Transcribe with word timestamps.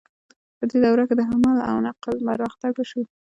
په 0.57 0.63
دې 0.69 0.77
دوره 0.85 1.03
کې 1.07 1.15
د 1.17 1.21
حمل 1.29 1.57
او 1.69 1.75
نقل 1.87 2.15
پرمختګ 2.27 2.71
وشو. 2.77 3.01